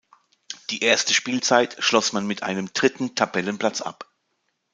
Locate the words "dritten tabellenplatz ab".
2.73-4.09